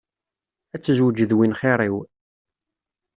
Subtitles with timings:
[0.75, 1.95] Ad tezweğ d win xiṛ-iw.